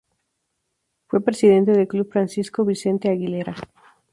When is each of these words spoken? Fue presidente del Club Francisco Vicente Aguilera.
Fue 1.05 1.21
presidente 1.23 1.73
del 1.73 1.87
Club 1.87 2.09
Francisco 2.11 2.65
Vicente 2.65 3.07
Aguilera. 3.07 3.53